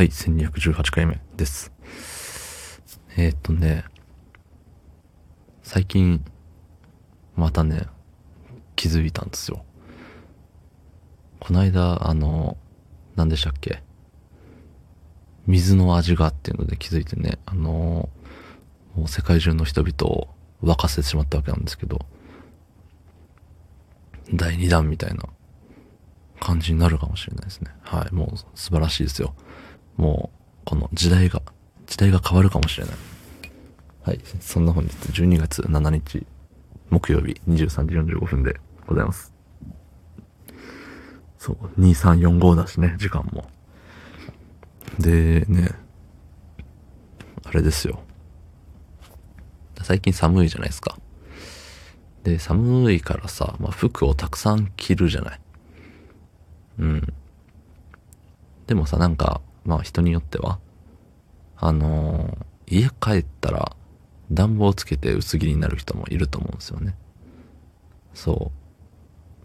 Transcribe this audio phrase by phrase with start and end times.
[0.00, 1.70] はい、1218回目です。
[3.18, 3.84] えー、っとね、
[5.62, 6.24] 最近、
[7.36, 7.82] またね、
[8.76, 9.62] 気づいたんですよ。
[11.38, 12.56] こないだ、あの、
[13.14, 13.82] 何でしたっけ？
[15.46, 18.08] 水の味がっていうので気づいてね、あの、
[18.94, 20.28] もう世界中の人々を
[20.64, 21.98] 沸かせてしまったわけなんですけど、
[24.32, 25.24] 第2弾みたいな
[26.40, 27.70] 感じになるかもしれないですね。
[27.82, 29.34] はい、もう素晴らしいですよ。
[30.00, 31.42] もう、この時代が、
[31.86, 32.94] 時代が変わるかもしれない。
[34.02, 36.26] はい、そんな本日12月7日、
[36.88, 39.34] 木曜日23時45分でございます。
[41.38, 43.50] そう、2345だしね、時間も。
[44.98, 45.68] で、ね、
[47.44, 48.00] あれですよ。
[49.82, 50.96] 最近寒いじゃないですか。
[52.24, 55.40] で、寒いからさ、まあ、服をたくさん着るじゃない。
[56.78, 57.14] うん。
[58.66, 60.58] でもさ、なんか、まあ人によっては、
[61.56, 63.76] あのー家帰ったら
[64.30, 66.94] 暖房つけて薄着になる人もいると思うんですよね。
[68.14, 68.52] そ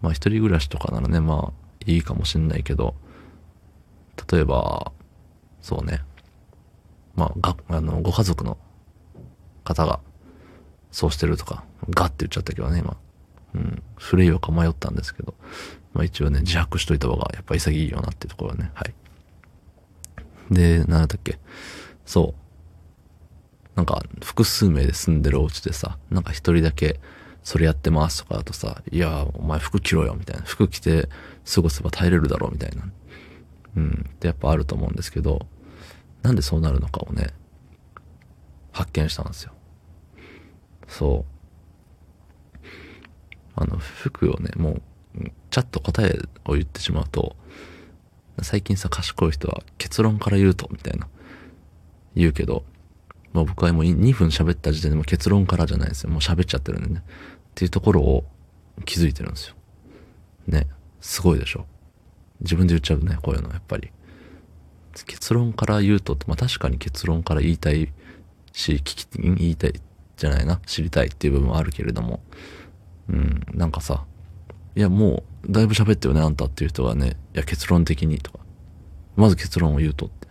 [0.00, 2.94] まあ一人暮らしとかならね、まあいいかもしんないけど、
[4.30, 4.92] 例えば、
[5.60, 6.02] そうね。
[7.16, 8.58] まあ、が、あの、ご家族の
[9.64, 10.00] 方が
[10.92, 12.96] そうしてるとか、ガッて言っちゃったけどね、今。
[13.54, 13.82] うん。
[13.98, 15.34] 触れようか迷ったんですけど、
[15.92, 18.94] まあ一応ね、自白しといた方がやっぱ潔いよなっていうところはね、はい。
[20.50, 21.38] で、なんだっけ。
[22.04, 23.76] そう。
[23.76, 27.00] なんか、複数名で住んでるお家でさ、なんか一人だけ、
[27.42, 30.42] それやってますとかだとさ、いや、お前服着ろよ、みたいな。
[30.42, 31.08] 服着て
[31.52, 32.90] 過ごせば耐えれるだろう、みたいな。
[33.76, 34.06] うん。
[34.08, 35.46] ってやっぱあると思うんですけど、
[36.22, 37.28] なんでそうなるのかをね、
[38.72, 39.52] 発見したんですよ。
[40.88, 41.36] そう。
[43.54, 44.82] あの、服をね、もう、
[45.50, 47.36] ちゃっと答えを言ってしまうと、
[48.42, 51.08] 最近さ、賢い人は結論から言うと、みたいな、
[52.14, 52.64] 言うけど、
[53.32, 56.10] もう僕はもう2分喋った時点でも結論からじゃないですよ。
[56.10, 57.02] もう喋っちゃってるんでね。
[57.06, 58.24] っていうところを
[58.84, 59.54] 気づいてるんですよ。
[60.46, 60.66] ね。
[61.00, 61.66] すごいでしょ。
[62.40, 63.90] 自分で言っちゃうね、こういうの、やっぱり。
[65.06, 67.92] 結論から言うとって、まあ確かに結論から言いたい
[68.52, 69.74] し、聞き、言いたい
[70.16, 72.20] じゃないな、知りたいっていう部分はあるけれども、
[73.08, 74.04] うん、なんかさ、
[74.74, 78.40] いやもう、だいぶ喋ったよね、あんたっていう人がね、いや結論的にとか、
[79.16, 80.26] まず結論を言うとって、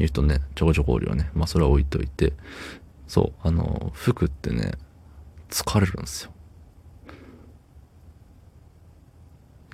[0.00, 1.30] いう人ね、ちょこちょこおるよね。
[1.34, 2.32] まあそれは置いといて、
[3.06, 4.72] そう、あの、服ってね、
[5.50, 6.32] 疲れるんですよ。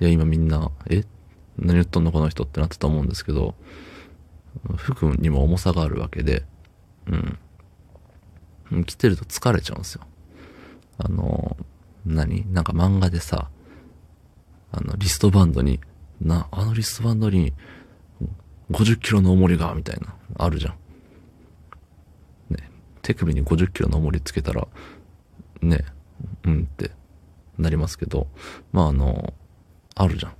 [0.01, 1.03] いや、今みんな、え？
[1.57, 3.55] 何言っとんのこの人ってなってたと思うんですけど、
[4.75, 6.43] 服にも重さがあるわけで、
[8.71, 8.83] うん。
[8.85, 10.01] 着てると疲れちゃうんですよ。
[10.97, 11.55] あの、
[12.05, 12.51] 何？
[12.51, 13.49] なんか漫画でさ、
[14.75, 15.79] あの、リストバンドに、
[16.21, 17.53] な、あのリストバンドに、
[18.71, 22.53] 50キロの重りが、みたいな、あるじゃん。
[22.53, 22.69] ね、
[23.01, 24.67] 手首に50キロの重りつけたら、
[25.61, 25.85] ね、
[26.43, 26.91] うんって
[27.57, 28.27] なりますけど、
[28.73, 29.33] まああの、
[29.95, 30.33] あるじゃん。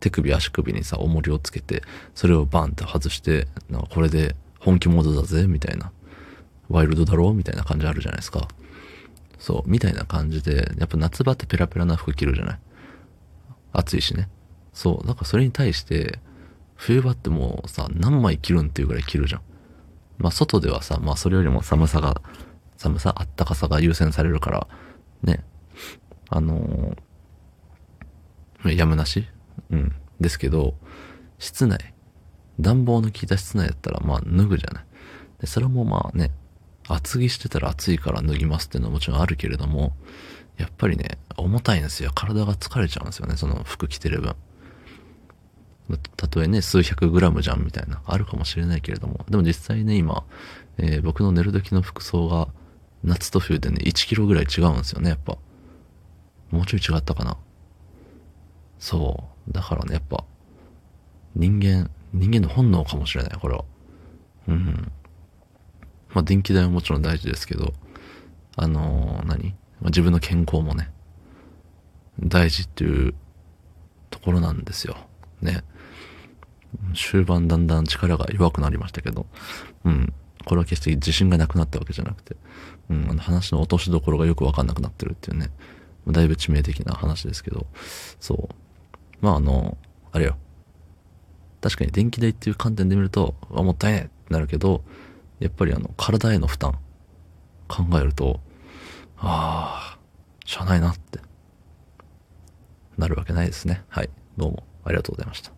[0.00, 1.82] 手首足首にさ、重りをつけて、
[2.14, 5.90] それをバンって外して、なんかこれで本気モードだぜ、みたいな。
[6.68, 8.46] ワイルドだろうみたいな感じあるじゃないですか。
[9.38, 12.58] そう、みたいな感じで、やっぱ夏場ってペラペラな服着るじゃない。
[13.72, 14.28] 暑いしね。
[14.72, 16.18] そう、だからそれに対して、
[16.74, 19.42] 冬場ってもうさ、何枚着るんっていうぐらい着るじゃん。
[20.18, 22.22] まあ外ではさ、まあそれよりも寒さが、
[22.76, 24.68] 寒さ、あったかさが優先されるから、
[25.22, 25.44] ね。
[26.28, 29.26] あのー、やむなし？
[29.70, 29.92] うん。
[30.20, 30.74] ですけど、
[31.38, 31.94] 室内、
[32.60, 34.84] 暖房の効いた室内だったらまあ脱ぐじゃない。
[35.40, 36.32] で、それもまあね、
[36.88, 39.96] 厚着してたら暑いから脱ぎますっていうのはもちろんあるけれども、
[40.58, 42.10] やっぱりね、重たいんですよ。
[42.14, 44.36] 体が疲れちゃうんですよね、その服着てる分。
[46.16, 50.24] たとえね、数百グラムじゃんみたいな、あるかもしれないけれども、でも実際ね、今、
[50.76, 52.48] えー僕の寝る時の服装が、
[53.04, 55.38] 夏と冬でね、1キロぐらい違うんですよね、やっぱ。
[56.50, 57.36] もうちょい違ったかな。
[58.78, 59.52] そう。
[59.52, 60.24] だからね、やっぱ、
[61.34, 63.64] 人間、人間の本能かもしれない、これは。
[64.48, 64.92] うん。
[66.10, 67.72] まあ、電気代はもちろん大事ですけど、
[68.56, 70.90] あのー何、まあ、自分の健康もね、
[72.20, 73.14] 大事っていう
[74.10, 74.96] ところなんですよ。
[75.40, 75.62] ね。
[76.94, 79.26] 終盤だんだん力が弱くなりましたけど、
[79.84, 80.12] うん。
[80.44, 82.36] これは決して自信がなくなったわけじゃなくて、
[82.88, 85.50] うん、あの話の落としどころがよくわかんなくなってるっていうね、
[86.06, 87.66] だいぶ致命的な話ですけど、
[88.18, 88.54] そう。
[89.20, 89.76] まああの、
[90.12, 90.36] あれよ。
[91.60, 94.82] 確かに電気代っていう観点で見ると、あ、もったいねえってなるけど、
[95.40, 96.78] やっぱりあの、体への負担、
[97.66, 98.40] 考えると、
[99.20, 99.98] ああ、
[100.44, 101.20] しゃあないなって、
[102.96, 103.84] なるわけないですね。
[103.88, 104.10] はい。
[104.36, 105.57] どうもありがとうございました。